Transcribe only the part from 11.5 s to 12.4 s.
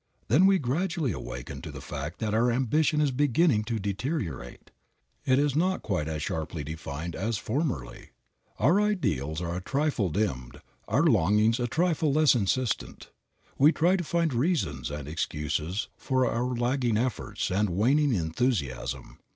a trifle less